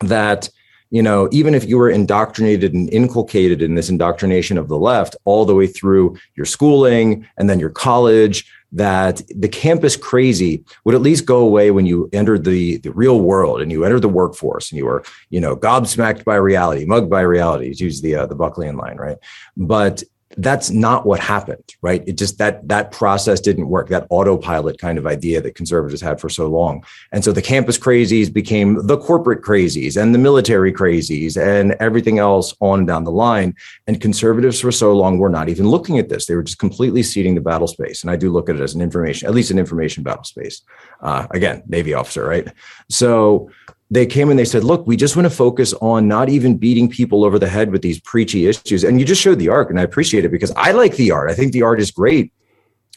[0.00, 0.48] that
[0.90, 5.16] you know, even if you were indoctrinated and inculcated in this indoctrination of the left
[5.24, 10.94] all the way through your schooling and then your college, that the campus crazy would
[10.94, 14.08] at least go away when you entered the, the real world and you entered the
[14.08, 18.14] workforce and you were, you know, gobsmacked by reality, mugged by reality, to use the
[18.14, 19.18] uh, the Buckleyan line, right?
[19.56, 20.02] But
[20.36, 22.02] that's not what happened right?
[22.06, 26.20] It just that that process didn't work that autopilot kind of idea that conservatives had
[26.20, 26.84] for so long.
[27.12, 32.18] And so the campus crazies became the corporate crazies and the military crazies and everything
[32.18, 33.54] else on down the line.
[33.86, 36.26] And conservatives for so long were not even looking at this.
[36.26, 38.02] They were just completely ceding the battle space.
[38.02, 40.62] And i do look at it as an information at least an information battle space.
[41.00, 42.48] Uh, again navy officer right?
[42.88, 43.50] So
[43.90, 46.88] they came and they said, look, we just want to focus on not even beating
[46.88, 48.84] people over the head with these preachy issues.
[48.84, 51.30] And you just showed the art, and I appreciate it because I like the art.
[51.30, 52.32] I think the art is great.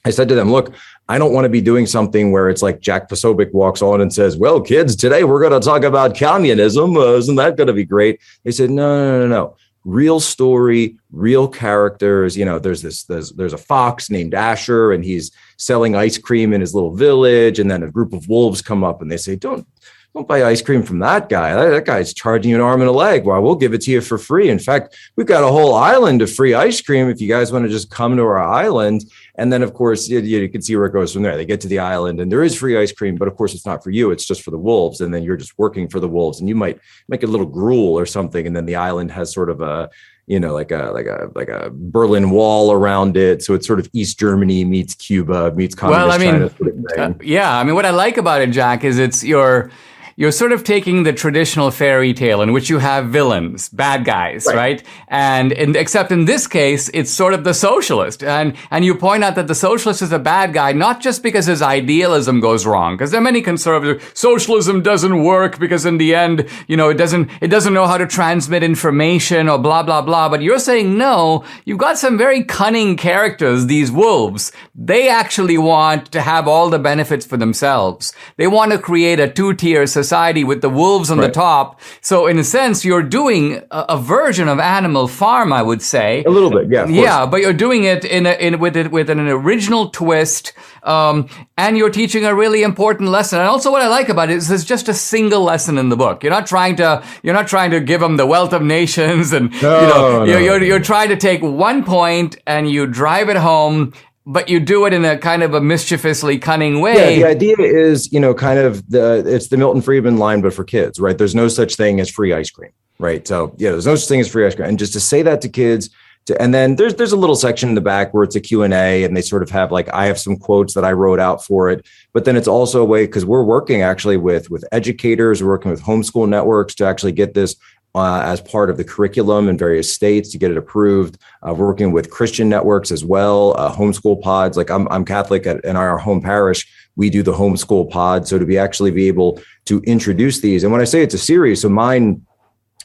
[0.05, 0.73] I said to them, look,
[1.07, 4.13] I don't want to be doing something where it's like Jack Posobiec walks on and
[4.13, 6.97] says, well, kids, today we're going to talk about communism.
[6.97, 8.19] Uh, isn't that going to be great?
[8.43, 9.55] They said, no, no, no, no.
[9.85, 12.37] Real story, real characters.
[12.37, 16.53] You know, there's this, there's, there's a fox named Asher and he's selling ice cream
[16.53, 17.59] in his little village.
[17.59, 19.65] And then a group of wolves come up and they say, don't,
[20.13, 21.55] don't buy ice cream from that guy.
[21.55, 23.25] That, that, guy's charging you an arm and a leg.
[23.25, 24.49] Well, we'll give it to you for free.
[24.49, 27.65] In fact, we've got a whole island of free ice cream if you guys want
[27.65, 29.05] to just come to our island.
[29.35, 31.35] And then, of course, you, you can see where it goes from there.
[31.35, 33.65] They get to the island and there is free ice cream, but of course, it's
[33.65, 34.11] not for you.
[34.11, 35.01] It's just for the wolves.
[35.01, 37.97] And then you're just working for the wolves and you might make a little gruel
[37.97, 38.45] or something.
[38.45, 39.89] And then the island has sort of a,
[40.27, 43.43] you know, like a like a like a Berlin Wall around it.
[43.43, 46.49] So it's sort of East Germany meets Cuba meets communist well, I mean, China.
[46.49, 49.69] Sort of uh, yeah, I mean, what I like about it, Jack, is it's your
[50.15, 54.45] you're sort of taking the traditional fairy tale in which you have villains, bad guys,
[54.45, 54.55] right?
[54.55, 54.83] right?
[55.07, 58.23] And in, except in this case, it's sort of the socialist.
[58.23, 61.47] And, and you point out that the socialist is a bad guy, not just because
[61.47, 66.13] his idealism goes wrong, because there are many conservatives, socialism doesn't work because in the
[66.13, 70.01] end, you know, it doesn't, it doesn't know how to transmit information or blah, blah,
[70.01, 70.29] blah.
[70.29, 74.51] But you're saying, no, you've got some very cunning characters, these wolves.
[74.75, 78.13] They actually want to have all the benefits for themselves.
[78.37, 81.27] They want to create a two-tier society society with the wolves on right.
[81.27, 81.79] the top.
[82.01, 86.23] So in a sense, you're doing a, a, version of Animal Farm, I would say.
[86.25, 86.87] A little bit, yeah.
[86.87, 91.29] Yeah, but you're doing it in, a, in with it with an original twist, um,
[91.57, 93.39] and you're teaching a really important lesson.
[93.39, 95.95] And also, what I like about it is there's just a single lesson in the
[95.95, 96.23] book.
[96.23, 99.51] You're not trying to you're not trying to give them the wealth of nations, and
[99.61, 100.23] no, you know no.
[100.25, 103.93] you're, you're you're trying to take one point and you drive it home
[104.25, 107.19] but you do it in a kind of a mischievously cunning way.
[107.19, 110.53] Yeah, the idea is, you know, kind of the it's the Milton Friedman line, but
[110.53, 111.17] for kids, right?
[111.17, 113.27] There's no such thing as free ice cream, right?
[113.27, 115.41] So yeah, there's no such thing as free ice cream, and just to say that
[115.41, 115.89] to kids.
[116.27, 119.03] To, and then there's there's a little section in the back where it's a Q&A
[119.03, 121.69] and they sort of have like I have some quotes that I wrote out for
[121.69, 125.49] it but then it's also a way because we're working actually with with educators we're
[125.49, 127.57] working with homeschool networks to actually get this
[127.95, 131.17] uh, as part of the curriculum in various states to get it approved.
[131.47, 134.57] Uh, we're working with Christian networks as well, uh, homeschool pods.
[134.57, 138.27] Like I'm, I'm Catholic at, in our home parish, we do the homeschool pod.
[138.27, 141.19] So to be actually be able to introduce these, and when I say it's a
[141.19, 142.25] series, so mine,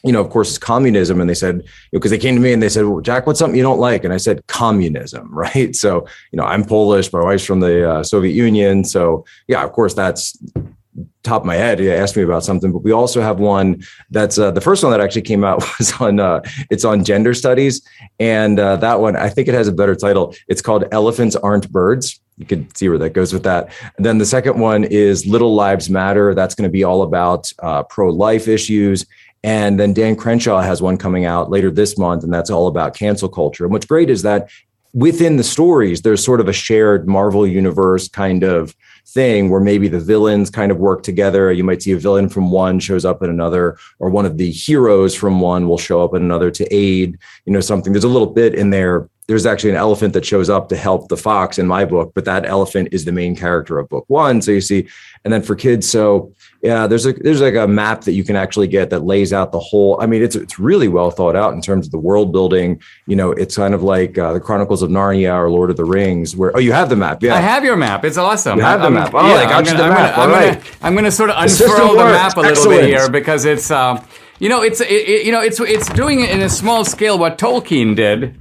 [0.04, 1.20] you know, of course, is communism.
[1.20, 3.26] And they said, because you know, they came to me and they said, well, Jack,
[3.26, 4.04] what's something you don't like?
[4.04, 5.74] And I said, communism, right?
[5.74, 8.84] So, you know, I'm Polish, my wife's from the uh, Soviet Union.
[8.84, 10.38] So, yeah, of course, that's
[11.28, 14.38] top of my head he asked me about something but we also have one that's
[14.38, 17.82] uh, the first one that actually came out was on uh, it's on gender studies
[18.18, 20.34] and uh, that one i think it has a better title.
[20.48, 22.20] It's called elephants aren't birds.
[22.36, 23.72] You can see where that goes with that.
[23.96, 26.34] And then the second one is little lives matter.
[26.34, 29.04] That's going to be all about uh, pro-life issues.
[29.42, 32.94] And then dan crenshaw has one coming out later this month and that's all about
[32.94, 33.64] cancel culture.
[33.64, 34.50] And what's great is that
[34.92, 38.74] within the stories there's sort of a shared marvel universe kind of
[39.08, 41.50] thing where maybe the villains kind of work together.
[41.50, 44.50] You might see a villain from one shows up in another, or one of the
[44.50, 47.92] heroes from one will show up in another to aid, you know, something.
[47.92, 49.08] There's a little bit in there.
[49.28, 52.24] There's actually an elephant that shows up to help the fox in my book, but
[52.24, 54.40] that elephant is the main character of book one.
[54.40, 54.88] So you see,
[55.22, 58.36] and then for kids, so yeah, there's a there's like a map that you can
[58.36, 60.00] actually get that lays out the whole.
[60.00, 62.80] I mean, it's it's really well thought out in terms of the world building.
[63.06, 65.84] You know, it's kind of like uh, the Chronicles of Narnia or Lord of the
[65.84, 66.34] Rings.
[66.34, 67.22] Where oh, you have the map.
[67.22, 68.04] Yeah, I have your map.
[68.04, 68.58] It's awesome.
[68.58, 69.14] You have I'm, the map.
[69.14, 70.18] Oh, yeah, I got I'm gonna, the map.
[70.18, 72.80] I'm, gonna, I'm gonna sort of unfurl the, the map a little Excellent.
[72.80, 74.02] bit here because it's uh,
[74.38, 77.36] you know it's it, you know it's it's doing it in a small scale what
[77.36, 78.40] Tolkien did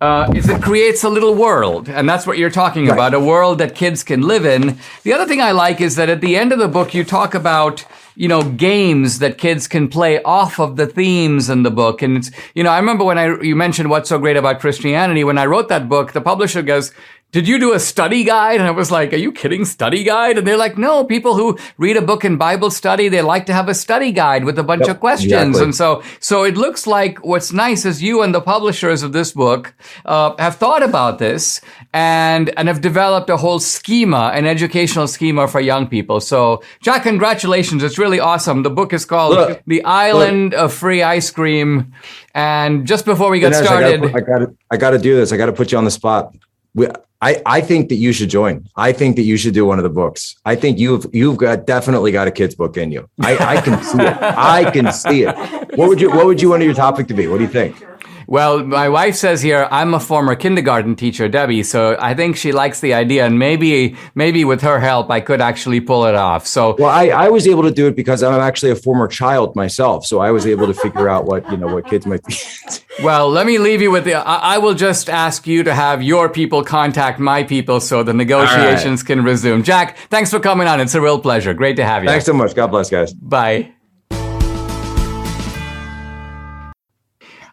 [0.00, 2.94] uh, is it creates a little world, and that's what you're talking right.
[2.94, 4.78] about—a world that kids can live in.
[5.02, 7.34] The other thing I like is that at the end of the book, you talk
[7.34, 7.84] about
[8.14, 12.16] you know games that kids can play off of the themes in the book, and
[12.16, 15.24] it's you know I remember when I you mentioned what's so great about Christianity.
[15.24, 16.92] When I wrote that book, the publisher goes,
[17.30, 18.58] did you do a study guide?
[18.58, 19.66] And I was like, are you kidding?
[19.66, 20.38] Study guide?
[20.38, 23.52] And they're like, no, people who read a book in Bible study, they like to
[23.52, 25.32] have a study guide with a bunch yep, of questions.
[25.32, 25.64] Exactly.
[25.64, 29.32] And so, so it looks like what's nice is you and the publishers of this
[29.32, 29.74] book,
[30.06, 31.60] uh, have thought about this
[31.92, 36.20] and, and have developed a whole schema, an educational schema for young people.
[36.20, 37.82] So Jack, congratulations.
[37.82, 38.62] It's really awesome.
[38.62, 40.60] The book is called look, The Island look.
[40.60, 41.92] of Free Ice Cream.
[42.34, 45.32] And just before we get started, I got I got to do this.
[45.32, 46.34] I got to put you on the spot.
[46.74, 46.86] We,
[47.20, 48.68] I, I think that you should join.
[48.76, 50.36] I think that you should do one of the books.
[50.44, 53.08] I think you've you've got definitely got a kid's book in you.
[53.20, 54.16] I, I can see it.
[54.22, 55.36] I can see it.
[55.76, 57.26] What would you what would you want your topic to be?
[57.26, 57.87] What do you think?
[58.28, 62.52] Well, my wife says here I'm a former kindergarten teacher, Debbie, so I think she
[62.52, 66.46] likes the idea, and maybe maybe with her help, I could actually pull it off.
[66.46, 69.56] So, well, I, I was able to do it because I'm actually a former child
[69.56, 72.36] myself, so I was able to figure out what you know what kids might be.
[73.02, 74.16] well, let me leave you with the.
[74.16, 78.12] I, I, will just ask you to have your people contact my people so the
[78.12, 79.06] negotiations right.
[79.06, 79.62] can resume.
[79.62, 80.82] Jack, thanks for coming on.
[80.82, 81.54] It's a real pleasure.
[81.54, 82.10] Great to have you.
[82.10, 82.54] Thanks so much.
[82.54, 83.14] God bless, guys.
[83.14, 83.72] Bye.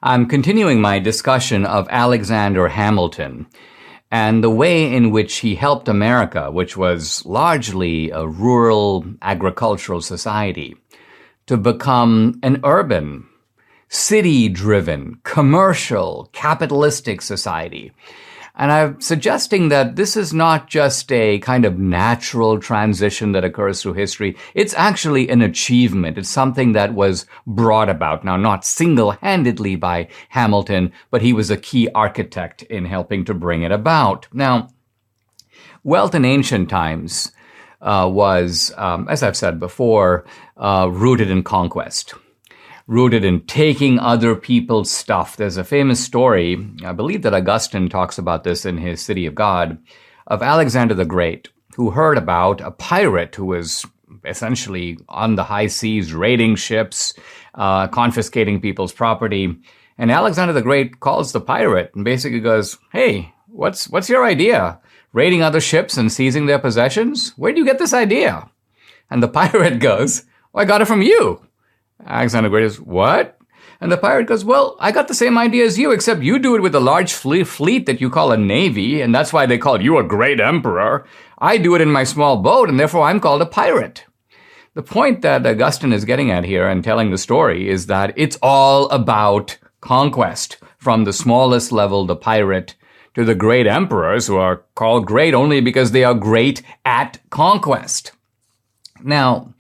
[0.08, 3.48] I'm continuing my discussion of Alexander Hamilton
[4.12, 10.76] and the way in which he helped America, which was largely a rural agricultural society,
[11.48, 13.26] to become an urban,
[13.90, 17.92] city driven, commercial, capitalistic society
[18.58, 23.82] and I'm suggesting that this is not just a kind of natural transition that occurs
[23.82, 24.38] through history.
[24.54, 26.18] It's actually an achievement.
[26.18, 28.24] It's something that was brought about.
[28.24, 33.64] Now, not single-handedly by Hamilton, but he was a key architect in helping to bring
[33.64, 34.28] it about.
[34.34, 34.70] Now,
[35.84, 37.32] wealth in ancient times
[37.82, 40.26] uh, was, um, as I've said before,
[40.58, 42.14] uh, rooted in conquest
[42.88, 45.38] rooted in taking other people's stuff.
[45.38, 49.36] There's a famous story, I believe that Augustine talks about this in his City of
[49.36, 49.78] God,
[50.28, 53.86] of Alexander the Great, who heard about a pirate who was
[54.24, 57.14] essentially on the high seas raiding ships,
[57.56, 59.56] uh, confiscating people's property.
[59.98, 64.80] And Alexander the Great calls the pirate and basically goes, Hey, what's, what's your idea?
[65.12, 67.34] Raiding other ships and seizing their possessions?
[67.38, 68.50] Where do you get this idea?
[69.10, 70.24] And the pirate goes,
[70.54, 71.42] well, I got it from you.
[72.06, 73.38] Alexander Great is, what?
[73.82, 76.56] And the pirate goes, well, I got the same idea as you, except you do
[76.56, 79.82] it with a large fleet that you call a navy, and that's why they call
[79.82, 81.06] you a great emperor.
[81.40, 84.06] I do it in my small boat, and therefore I'm called a pirate.
[84.76, 88.38] The point that Augustine is getting at here and telling the story is that it's
[88.42, 92.76] all about conquest, from the smallest level, the pirate,
[93.14, 98.12] to the great emperors who are called great only because they are great at conquest.
[99.02, 99.54] Now,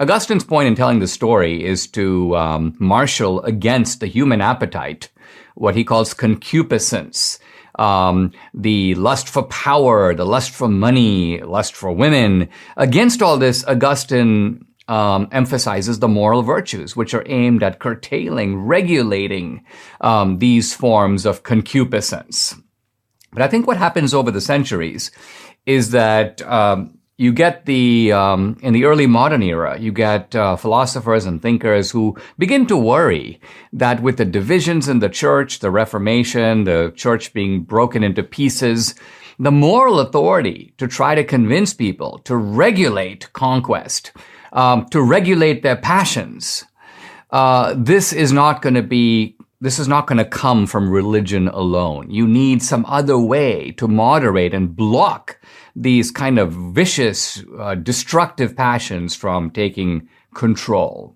[0.00, 5.10] Augustine's point in telling the story is to um, marshal against the human appetite
[5.54, 7.38] what he calls concupiscence.
[7.78, 12.48] Um, the lust for power, the lust for money, lust for women.
[12.76, 19.64] Against all this, Augustine um, emphasizes the moral virtues, which are aimed at curtailing, regulating
[20.00, 22.54] um, these forms of concupiscence.
[23.32, 25.10] But I think what happens over the centuries
[25.66, 30.56] is that um, you get the um, in the early modern era you get uh,
[30.56, 33.40] philosophers and thinkers who begin to worry
[33.72, 38.94] that with the divisions in the church the reformation the church being broken into pieces
[39.38, 44.12] the moral authority to try to convince people to regulate conquest
[44.52, 46.64] um, to regulate their passions
[47.30, 51.48] uh, this is not going to be this is not going to come from religion
[51.48, 52.08] alone.
[52.10, 55.37] You need some other way to moderate and block
[55.80, 61.14] these kind of vicious, uh, destructive passions from taking control.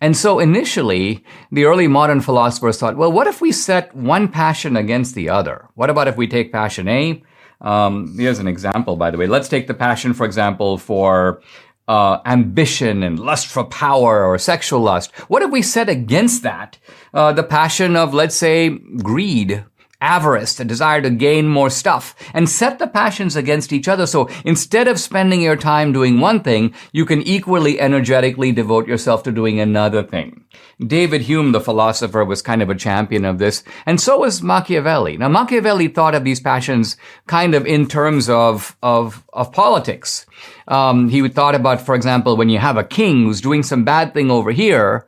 [0.00, 4.76] And so initially, the early modern philosophers thought, well, what if we set one passion
[4.76, 5.68] against the other?
[5.74, 7.22] What about if we take passion A?
[7.60, 9.26] Um, here's an example, by the way.
[9.26, 11.40] Let's take the passion, for example, for
[11.88, 15.14] uh, ambition and lust for power or sexual lust.
[15.28, 16.78] What if we set against that
[17.14, 18.70] uh, the passion of, let's say,
[19.02, 19.64] greed
[20.00, 24.06] avarice, the desire to gain more stuff, and set the passions against each other.
[24.06, 29.22] So instead of spending your time doing one thing, you can equally energetically devote yourself
[29.24, 30.44] to doing another thing.
[30.84, 35.16] David Hume, the philosopher, was kind of a champion of this, and so was Machiavelli.
[35.16, 40.26] Now, Machiavelli thought of these passions kind of in terms of, of, of politics.
[40.68, 43.84] Um, he would thought about, for example, when you have a king who's doing some
[43.84, 45.06] bad thing over here,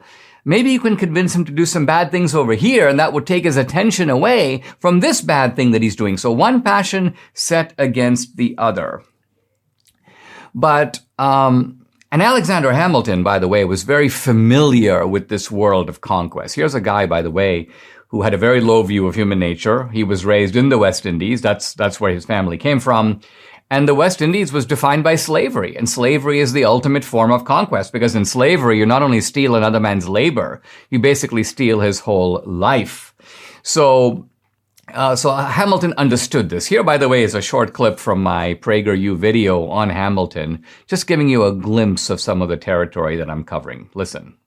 [0.48, 3.26] maybe you can convince him to do some bad things over here and that would
[3.26, 6.16] take his attention away from this bad thing that he's doing.
[6.16, 9.02] So one passion set against the other.
[10.54, 16.00] But, um, and Alexander Hamilton, by the way, was very familiar with this world of
[16.00, 16.54] conquest.
[16.54, 17.68] Here's a guy, by the way,
[18.08, 19.88] who had a very low view of human nature.
[19.88, 21.42] He was raised in the West Indies.
[21.42, 23.20] That's, that's where his family came from.
[23.70, 25.76] And the West Indies was defined by slavery.
[25.76, 29.54] And slavery is the ultimate form of conquest because in slavery, you not only steal
[29.54, 33.14] another man's labor, you basically steal his whole life.
[33.62, 34.26] So,
[34.94, 36.66] uh, so Hamilton understood this.
[36.66, 41.06] Here, by the way, is a short clip from my PragerU video on Hamilton, just
[41.06, 43.90] giving you a glimpse of some of the territory that I'm covering.
[43.92, 44.38] Listen.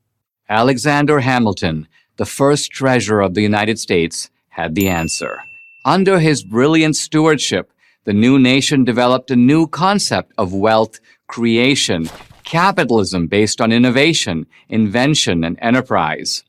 [0.49, 5.43] Alexander Hamilton, the first treasurer of the United States, had the answer.
[5.85, 7.71] Under his brilliant stewardship,
[8.03, 12.09] the new nation developed a new concept of wealth creation,
[12.43, 16.43] capitalism based on innovation, invention, and enterprise.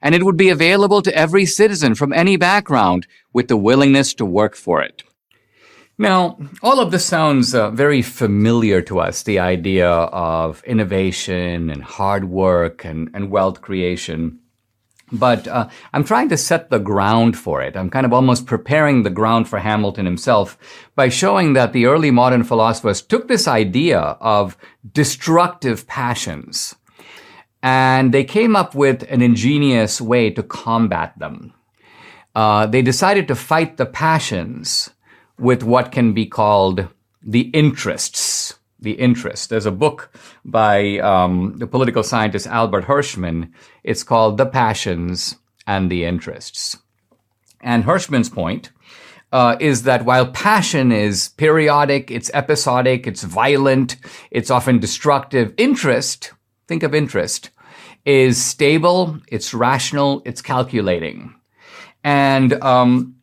[0.00, 4.24] And it would be available to every citizen from any background with the willingness to
[4.24, 5.02] work for it.
[5.96, 11.82] Now, all of this sounds uh, very familiar to us, the idea of innovation and
[11.82, 14.40] hard work and, and wealth creation.
[15.12, 17.76] But uh, I'm trying to set the ground for it.
[17.76, 20.58] I'm kind of almost preparing the ground for Hamilton himself
[20.94, 24.56] by showing that the early modern philosophers took this idea of
[24.92, 26.74] destructive passions
[27.64, 31.54] and they came up with an ingenious way to combat them.
[32.34, 34.90] Uh, they decided to fight the passions
[35.38, 36.88] with what can be called
[37.22, 38.33] the interests
[38.84, 39.50] the interest.
[39.50, 40.10] There's a book
[40.44, 43.50] by um, the political scientist Albert Hirschman.
[43.82, 46.76] It's called The Passions and the Interests.
[47.60, 48.70] And Hirschman's point
[49.32, 53.96] uh, is that while passion is periodic, it's episodic, it's violent,
[54.30, 56.32] it's often destructive, interest,
[56.68, 57.50] think of interest,
[58.04, 61.34] is stable, it's rational, it's calculating.
[62.04, 63.16] And um,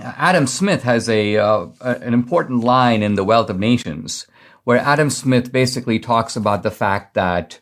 [0.00, 4.26] Adam Smith has a uh, an important line in The Wealth of Nations
[4.64, 7.60] where Adam Smith basically talks about the fact that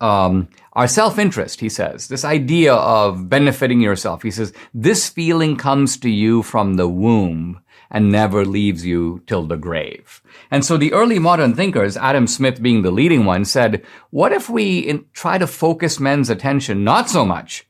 [0.00, 5.56] um, our self interest, he says, this idea of benefiting yourself, he says, this feeling
[5.56, 10.22] comes to you from the womb and never leaves you till the grave.
[10.50, 14.50] And so the early modern thinkers, Adam Smith being the leading one, said, what if
[14.50, 17.66] we in, try to focus men's attention not so much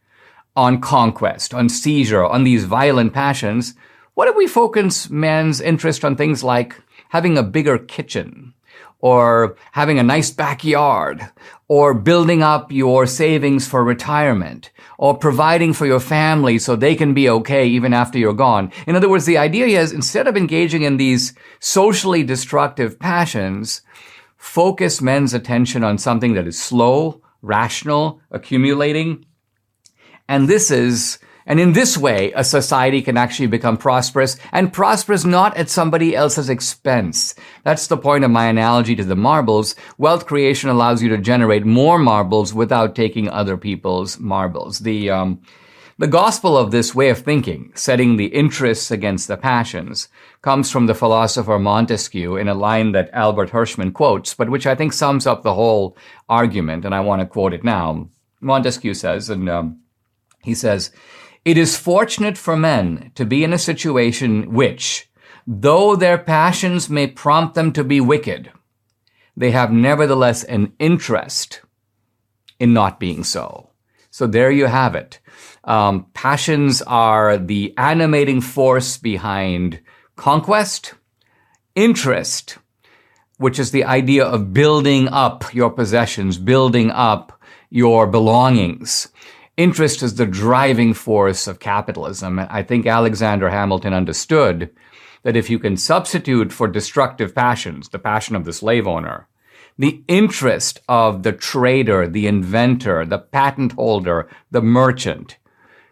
[0.55, 3.75] on conquest, on seizure, on these violent passions?
[4.15, 8.52] What if we focus men's interest on things like having a bigger kitchen,
[9.03, 11.29] or having a nice backyard,
[11.69, 17.13] or building up your savings for retirement, or providing for your family so they can
[17.13, 18.71] be okay even after you're gone.
[18.87, 23.83] In other words, the idea is instead of engaging in these socially destructive passions,
[24.37, 29.27] focus men's attention on something that is slow, rational, accumulating.
[30.29, 35.25] And this is and in this way, a society can actually become prosperous and prosperous
[35.25, 37.35] not at somebody else's expense.
[37.65, 39.75] That's the point of my analogy to the marbles.
[39.99, 44.81] Wealth creation allows you to generate more marbles without taking other people's marbles.
[44.81, 45.43] The, um,
[45.99, 50.09] the gospel of this way of thinking, setting the interests against the passions,
[50.41, 54.75] comes from the philosopher Montesquieu in a line that Albert Hirschman quotes, but which I
[54.75, 55.97] think sums up the whole
[56.29, 58.09] argument, and I want to quote it now.
[58.41, 59.81] Montesquieu says, and um,
[60.43, 60.91] he says,
[61.45, 65.11] it is fortunate for men to be in a situation which,
[65.47, 68.53] though their passions may prompt them to be wicked,
[69.37, 71.63] they have nevertheless an interest
[72.61, 73.71] in not being so.
[74.11, 75.19] So there you have it.
[75.65, 79.81] Um, passions are the animating force behind
[80.17, 80.95] conquest,
[81.75, 82.59] interest,
[83.39, 87.33] which is the idea of building up your possessions, building up
[87.71, 89.09] your belongings
[89.57, 92.39] interest is the driving force of capitalism.
[92.39, 94.71] I think Alexander Hamilton understood
[95.23, 99.29] that if you can substitute for destructive passions, the passion of the slave owner,
[99.79, 105.39] the interest of the trader, the inventor, the patent holder, the merchant,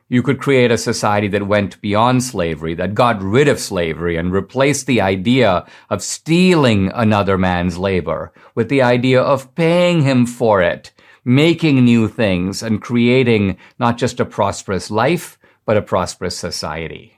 [0.09, 4.33] you could create a society that went beyond slavery, that got rid of slavery and
[4.33, 10.61] replaced the idea of stealing another man's labor with the idea of paying him for
[10.61, 10.91] it
[11.35, 17.17] making new things and creating not just a prosperous life, but a prosperous society.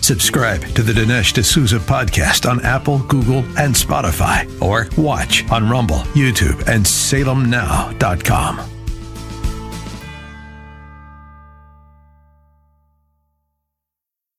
[0.00, 6.02] Subscribe to the Dinesh D'Souza podcast on Apple, Google, and Spotify, or watch on Rumble,
[6.14, 8.77] YouTube, and salemnow.com.